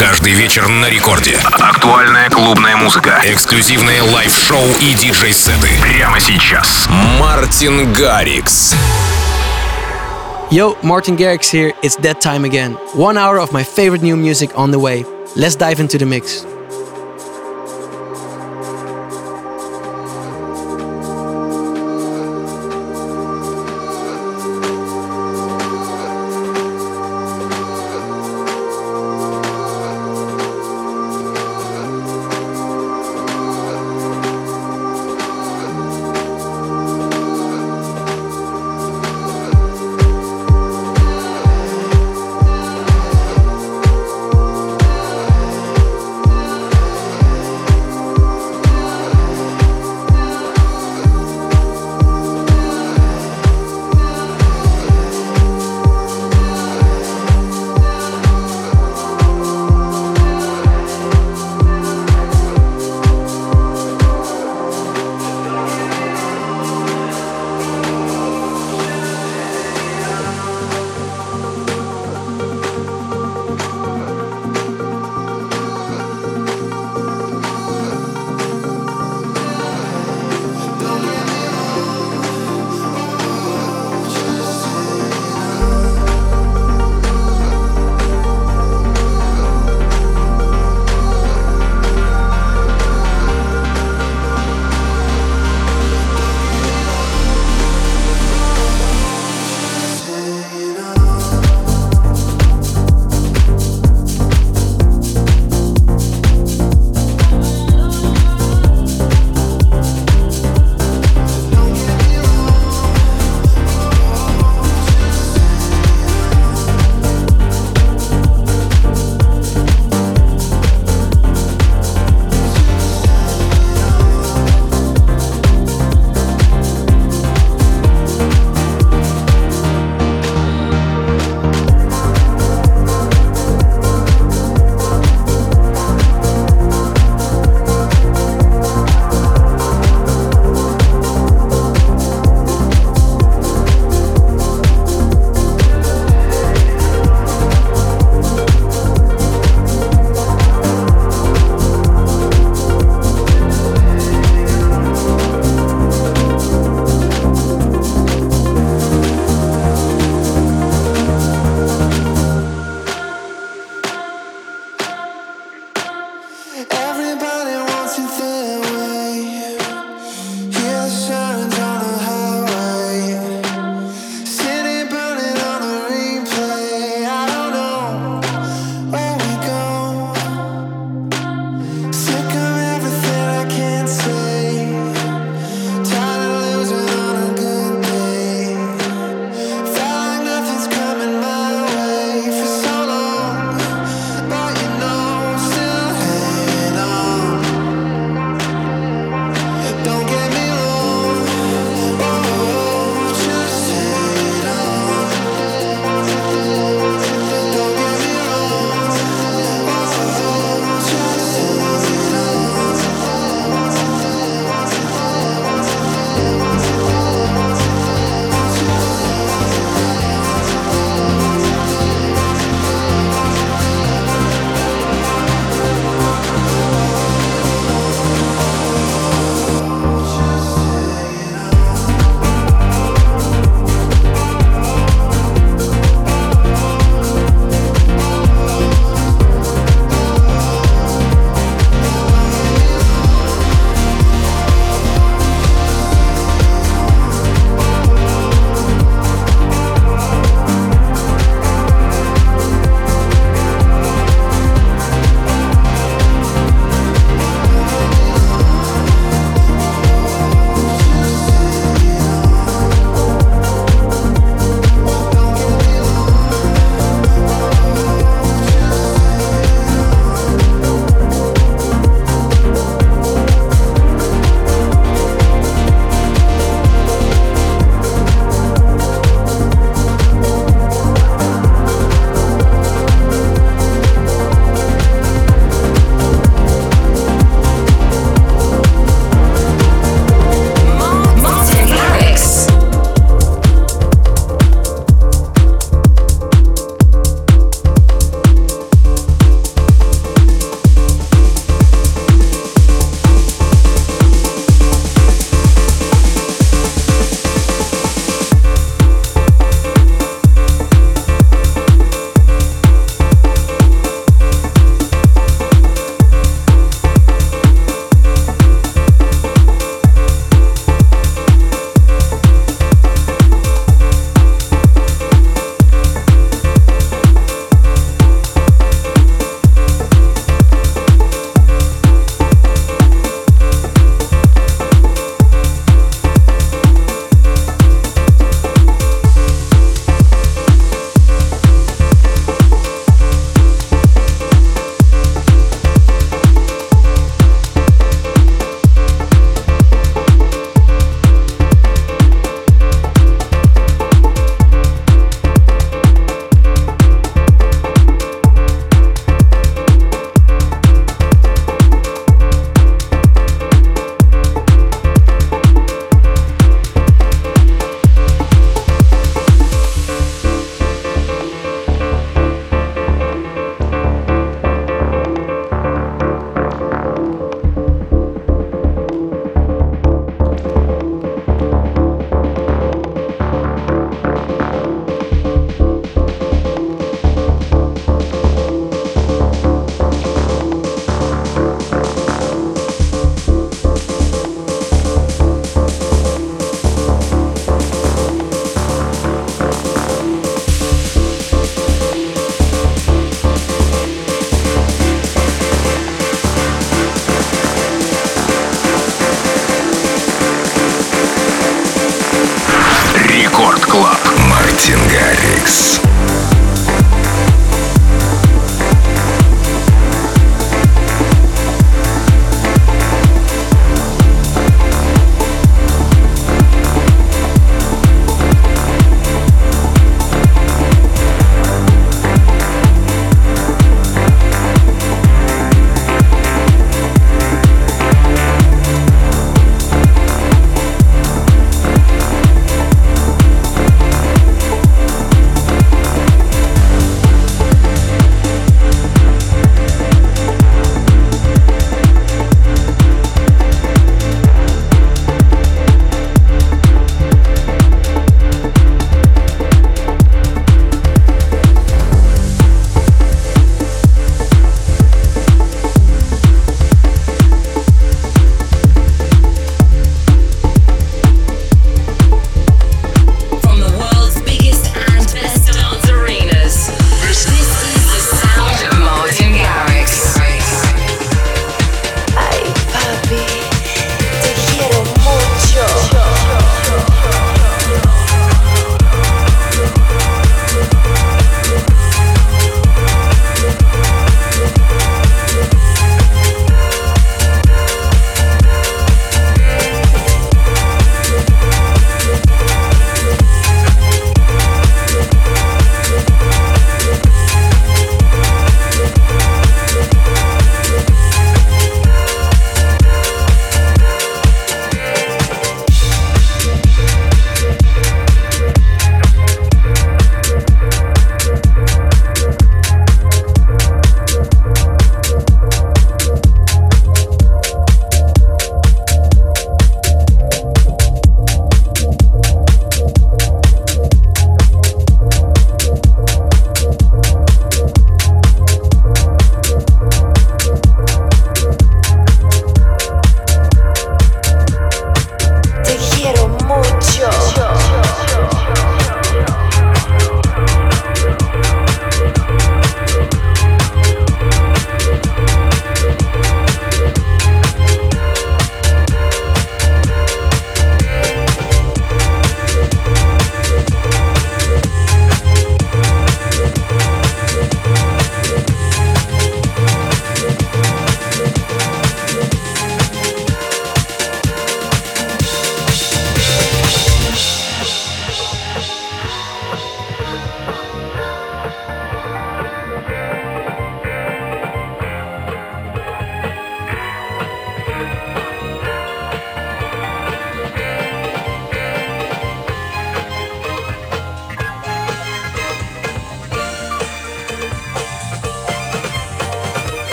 Каждый 0.00 0.32
вечер 0.32 0.68
на 0.68 0.88
рекорде. 0.88 1.38
Актуальная 1.58 2.28
клубная 2.30 2.76
музыка. 2.76 3.20
Эксклюзивные 3.24 4.02
лайв-шоу 4.02 4.64
и 4.80 4.94
диджей-сеты. 4.94 5.68
Прямо 5.80 6.20
сейчас. 6.20 6.86
Мартин 7.18 7.92
Гаррикс. 7.92 8.74
Yo, 10.50 10.76
Martin 10.82 11.16
Garrix 11.16 11.50
here. 11.50 11.72
It's 11.82 11.96
that 12.02 12.20
time 12.20 12.44
again. 12.44 12.76
One 12.94 13.18
hour 13.18 13.38
of 13.38 13.52
my 13.52 13.64
favorite 13.64 14.02
new 14.02 14.16
music 14.16 14.50
on 14.56 14.70
the 14.70 14.78
way. 14.78 15.04
Let's 15.34 15.56
dive 15.56 15.80
into 15.80 15.98
the 15.98 16.06
mix. 16.06 16.46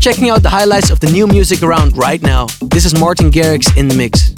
Checking 0.00 0.30
out 0.30 0.42
the 0.42 0.48
highlights 0.48 0.90
of 0.90 0.98
the 0.98 1.10
new 1.10 1.26
music 1.26 1.62
around 1.62 1.96
right 1.96 2.22
now. 2.22 2.46
This 2.62 2.86
is 2.86 2.98
Martin 2.98 3.30
Garrix 3.30 3.76
in 3.76 3.86
the 3.86 3.94
mix. 3.94 4.29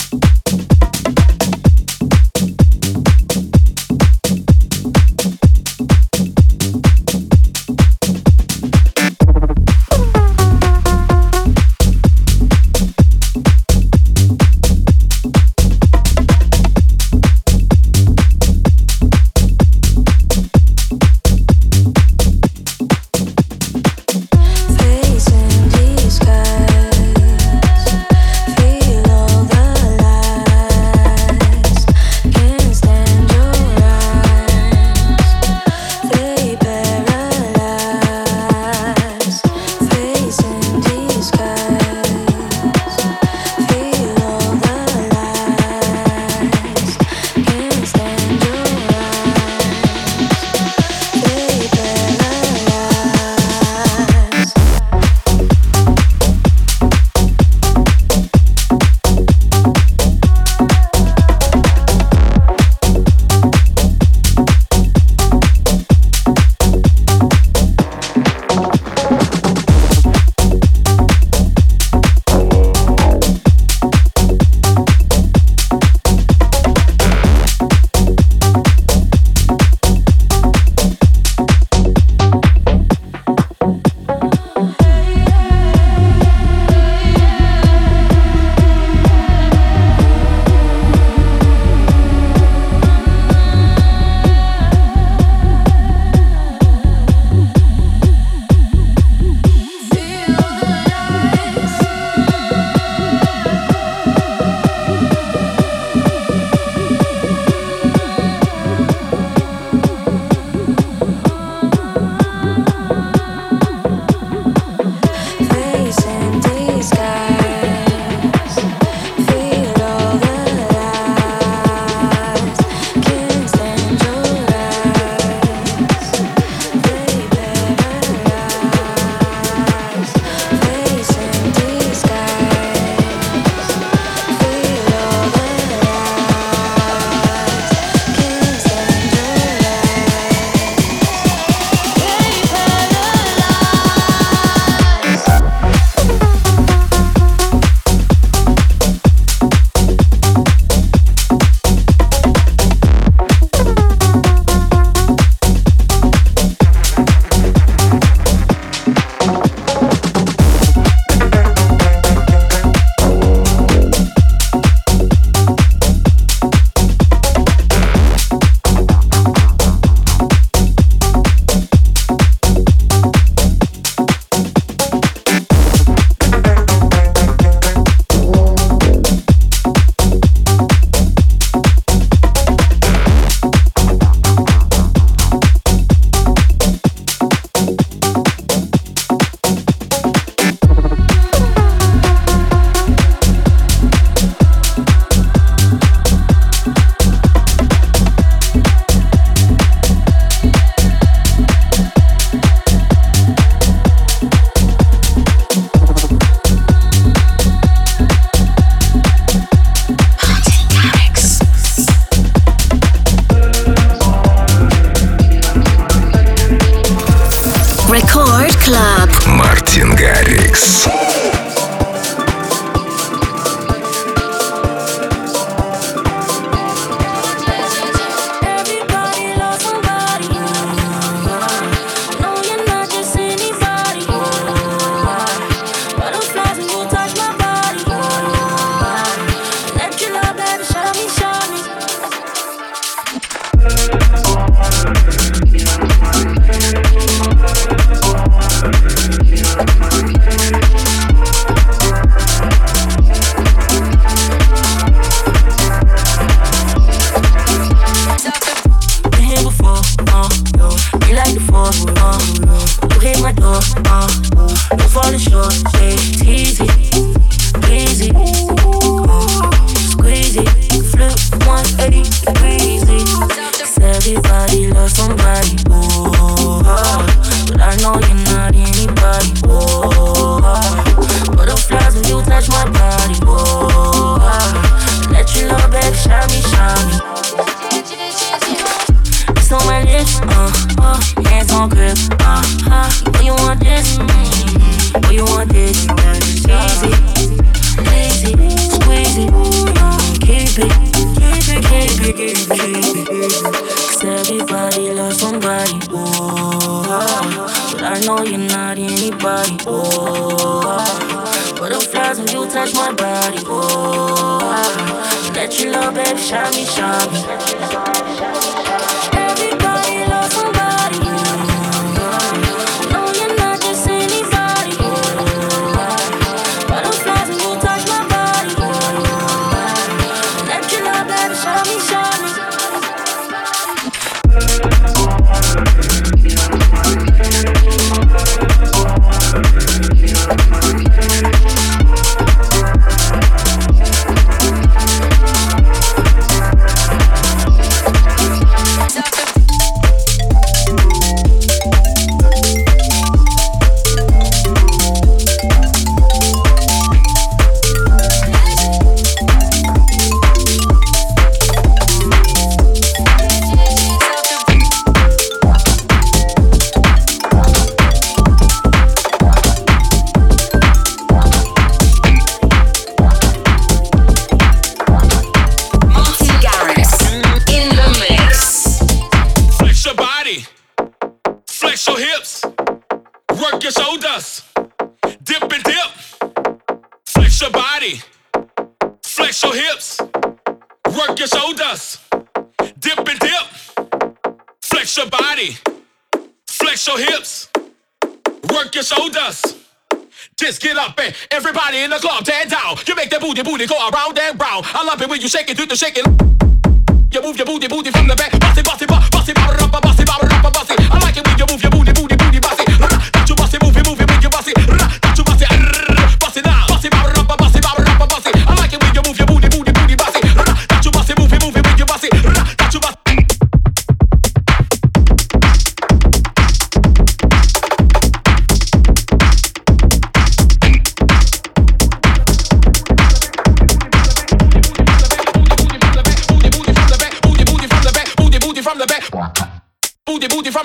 Booty, 403.34 403.50
booty 403.50 403.66
go 403.66 403.88
around 403.88 404.18
and 404.18 404.40
round. 404.40 404.66
I 404.74 404.84
love 404.84 405.00
it 405.00 405.08
when 405.08 405.20
you 405.20 405.28
shake 405.28 405.48
it, 405.48 405.56
do 405.56 405.64
the 405.64 405.76
shaking. 405.76 406.31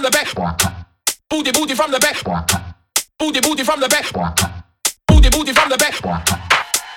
The 0.08 0.12
back. 0.12 0.68
Booty, 1.30 1.52
booty 1.52 1.76
from 1.76 1.92
the 1.92 2.00
back. 2.00 2.24
Booty, 3.20 3.42
booty 3.42 3.64
from 3.64 3.80
the 3.80 3.88
back. 3.88 4.06
Booty, 5.08 5.30
booty 5.30 5.54
from 5.54 5.70
the 5.70 5.78
back. 5.78 6.02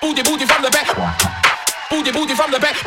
Booty, 0.01 0.23
booty 0.23 0.45
from 0.45 0.61
the 0.63 0.71
back. 0.71 0.87
Booty, 1.89 2.11
booty 2.11 2.35
from 2.35 2.51
the 2.51 2.59
back. 2.59 2.77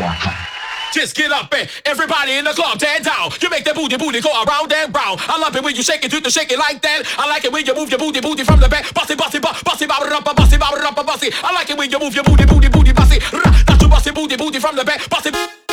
Just 0.92 1.16
get 1.16 1.32
up 1.32 1.52
and 1.52 1.68
everybody 1.84 2.38
in 2.38 2.44
the 2.44 2.52
club 2.52 2.78
dance 2.78 3.04
down. 3.04 3.30
You 3.42 3.50
make 3.50 3.64
that 3.64 3.74
booty 3.74 3.96
booty 3.96 4.20
go 4.20 4.30
around 4.30 4.72
and 4.72 4.94
round. 4.94 5.20
I 5.26 5.38
love 5.38 5.56
it 5.56 5.64
when 5.64 5.74
you 5.74 5.82
shake 5.82 6.04
it, 6.04 6.10
do 6.10 6.20
the 6.20 6.30
shake 6.30 6.52
it 6.52 6.58
like 6.58 6.80
that. 6.82 7.02
I 7.18 7.26
like 7.28 7.44
it 7.44 7.52
when 7.52 7.66
you 7.66 7.74
move 7.74 7.90
your 7.90 7.98
booty 7.98 8.20
booty 8.20 8.44
from 8.44 8.60
the 8.60 8.68
back. 8.68 8.94
Bossy 8.94 9.16
bossy 9.16 9.40
bossy 9.40 9.64
bossy 9.64 9.86
bossy 9.86 10.56
bossy 10.56 10.56
bossy. 10.56 11.30
I 11.42 11.52
like 11.52 11.68
it 11.68 11.76
when 11.76 11.90
you 11.90 11.98
move 11.98 12.14
your 12.14 12.24
booty 12.24 12.46
booty 12.46 12.68
booty 12.68 12.92
bossy. 12.92 13.18
That's 13.66 13.80
your 13.80 13.90
bossy 13.90 14.12
booty 14.12 14.36
booty 14.36 14.60
from 14.60 14.76
the 14.76 14.84
back. 14.84 15.10
Bossy. 15.10 15.63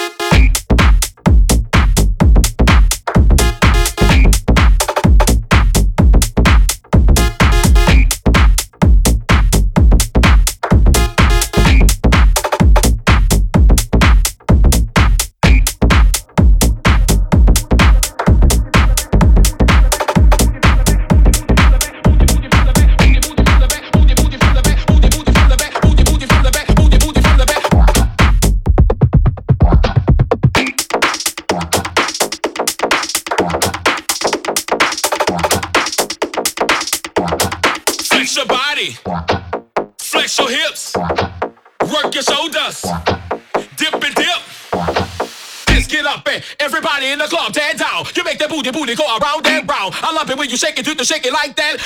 booty, 48.62 48.80
booty, 48.80 48.96
go 48.96 49.06
around 49.18 49.48
and 49.48 49.68
round. 49.68 49.94
I 49.98 50.14
love 50.14 50.30
it 50.30 50.38
when 50.38 50.50
you 50.50 50.58
shake 50.58 50.78
it, 50.78 50.86
do 50.86 50.94
the 50.94 51.04
shake 51.04 51.26
it 51.26 51.34
like 51.34 51.56
that. 51.56 51.78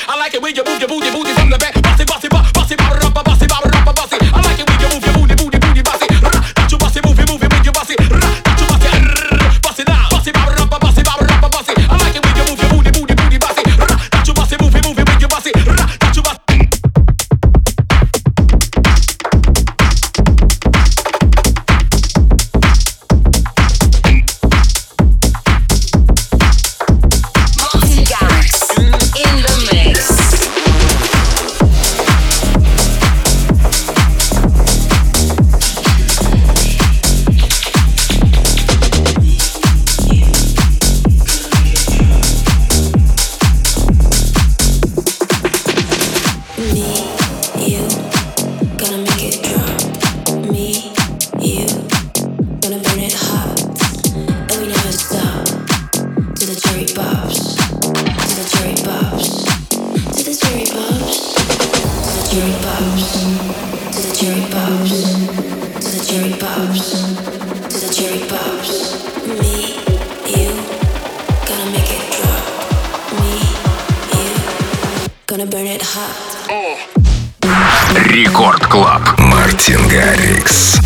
Рекорд 77.96 78.68
Клаб. 78.68 79.18
Мартин 79.18 79.88
Гаррикс. 79.88 80.85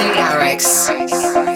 Music 0.00 1.49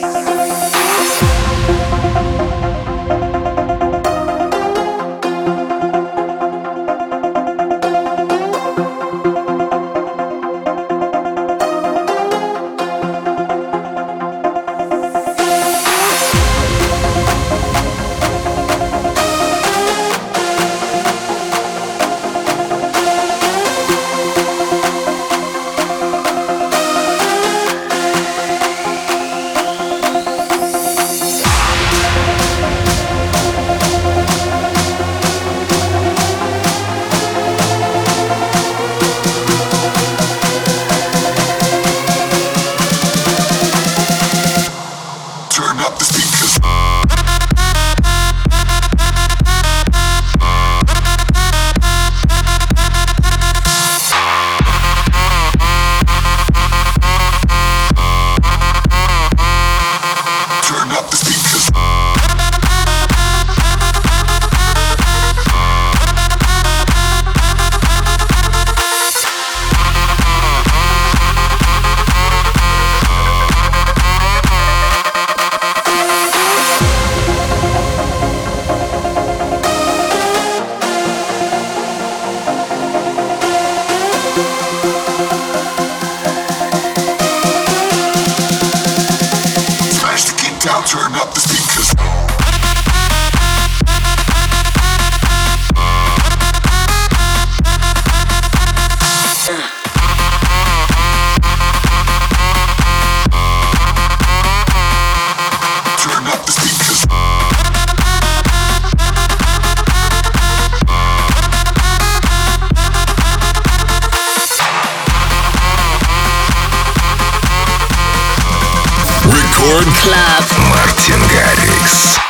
Club. 120.05 120.45
Мартин 120.69 121.19
Гаррикс. 121.29 122.24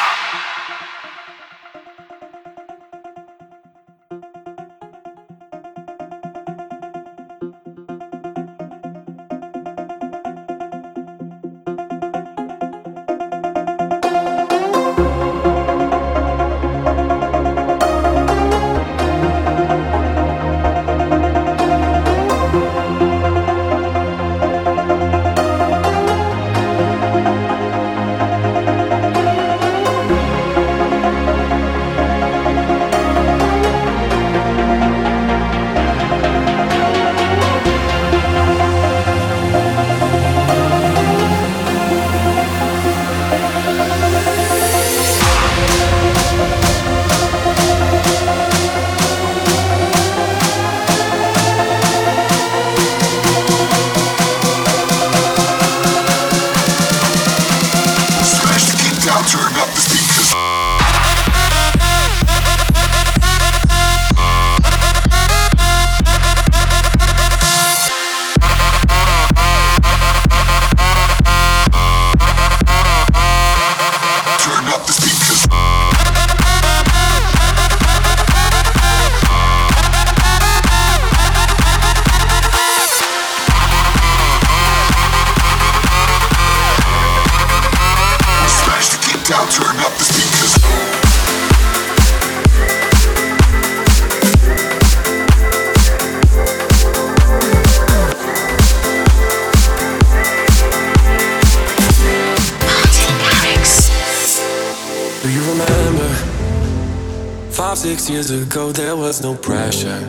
Six 107.85 108.09
years 108.09 108.31
ago, 108.31 108.73
there 108.73 108.97
was 108.97 109.23
no 109.23 109.35
pressure. 109.35 110.01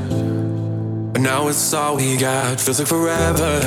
But 1.11 1.19
now 1.19 1.49
it's 1.49 1.73
all 1.73 1.97
we 1.97 2.15
got, 2.15 2.57
feels 2.61 2.79
like 2.79 2.87
forever. 2.87 3.59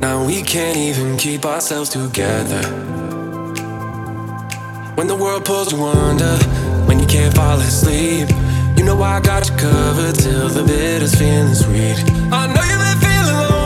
Now 0.00 0.26
we 0.26 0.42
can't 0.42 0.76
even 0.76 1.16
keep 1.16 1.44
ourselves 1.44 1.90
together. 1.90 2.60
When 4.96 5.06
the 5.06 5.14
world 5.14 5.44
pulls 5.44 5.70
you 5.70 5.80
under, 5.80 6.36
when 6.88 6.98
you 6.98 7.06
can't 7.06 7.32
fall 7.36 7.60
asleep, 7.60 8.28
you 8.76 8.82
know 8.82 9.00
I 9.00 9.20
got 9.20 9.48
you 9.48 9.56
covered 9.56 10.16
till 10.16 10.48
the 10.48 10.64
bitters 10.64 11.14
feeling 11.14 11.54
sweet. 11.54 12.02
I 12.32 12.52
know 12.52 12.64
you've 12.66 12.82
been 12.82 12.98
feeling 12.98 13.36
lonely. 13.36 13.57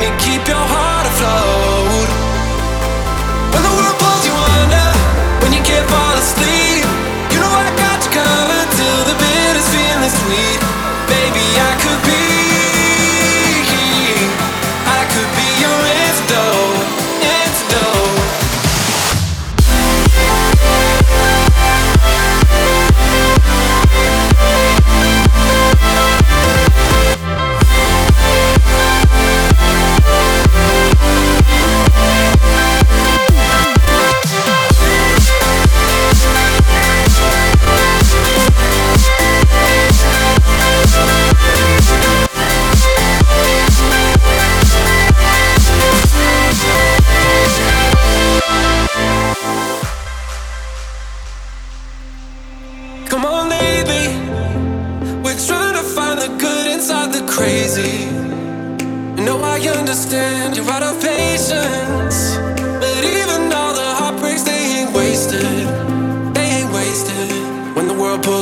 me 0.00 0.10
keep 0.18 0.46
your 0.46 0.56
heart 0.56 1.06
afloat. 1.06 1.87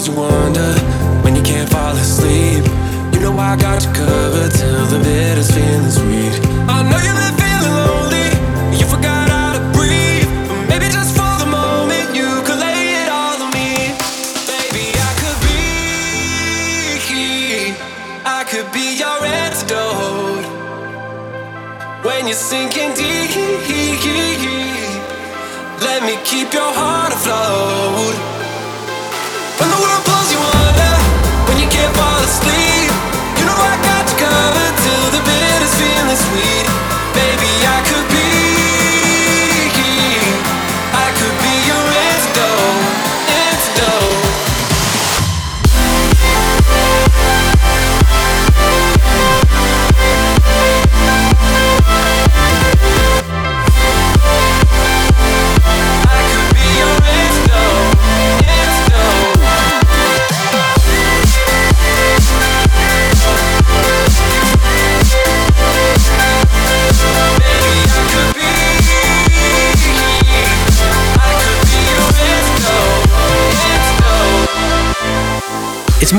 you 0.07 0.13
wonder 0.15 0.73
when 1.23 1.35
you 1.35 1.43
can't 1.43 1.69
fall 1.69 1.95
asleep. 1.97 2.65
You 3.13 3.21
know 3.21 3.37
I 3.39 3.57
got 3.57 3.85
you 3.85 3.93
covered 3.93 4.53
till 4.53 4.87
the 4.87 4.99
bitter 4.99 5.43
feelings. 5.43 6.06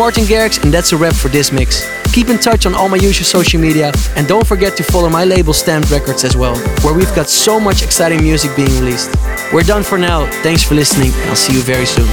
Martin 0.07 0.23
Garrix, 0.23 0.63
and 0.63 0.73
that's 0.73 0.93
a 0.93 0.95
wrap 0.95 1.13
for 1.13 1.27
this 1.27 1.51
mix. 1.51 1.85
Keep 2.13 2.29
in 2.29 2.37
touch 2.37 2.65
on 2.65 2.73
all 2.73 2.87
my 2.87 2.95
usual 2.95 3.25
social 3.25 3.59
media, 3.59 3.91
and 4.15 4.25
don't 4.25 4.47
forget 4.47 4.77
to 4.77 4.83
follow 4.83 5.09
my 5.09 5.25
label 5.25 5.51
Stamped 5.51 5.91
Records 5.91 6.23
as 6.23 6.37
well, 6.37 6.55
where 6.81 6.93
we've 6.93 7.13
got 7.13 7.27
so 7.27 7.59
much 7.59 7.83
exciting 7.83 8.23
music 8.23 8.55
being 8.55 8.71
released. 8.79 9.13
We're 9.51 9.63
done 9.63 9.83
for 9.83 9.97
now. 9.97 10.25
Thanks 10.43 10.63
for 10.63 10.75
listening, 10.75 11.11
and 11.11 11.29
I'll 11.29 11.35
see 11.35 11.55
you 11.55 11.61
very 11.61 11.85
soon. 11.85 12.07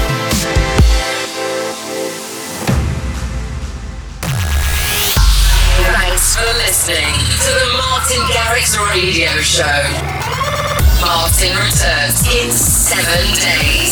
Thanks 5.95 6.35
for 6.35 6.51
listening 6.67 7.15
to 7.47 7.51
the 7.63 7.69
Martin 7.79 8.23
Garrix 8.35 8.75
Radio 8.91 9.31
Show. 9.39 9.87
Martin 11.01 11.55
returns 11.55 12.27
in 12.27 12.51
seven 12.51 13.23
days. 13.39 13.84